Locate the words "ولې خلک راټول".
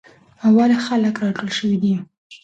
0.55-1.49